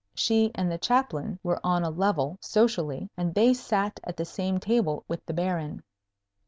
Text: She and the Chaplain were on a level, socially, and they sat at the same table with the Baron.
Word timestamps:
She 0.15 0.49
and 0.55 0.71
the 0.71 0.79
Chaplain 0.79 1.37
were 1.43 1.59
on 1.63 1.83
a 1.83 1.91
level, 1.91 2.39
socially, 2.41 3.07
and 3.15 3.35
they 3.35 3.53
sat 3.53 3.99
at 4.03 4.17
the 4.17 4.25
same 4.25 4.59
table 4.59 5.03
with 5.07 5.23
the 5.27 5.33
Baron. 5.35 5.83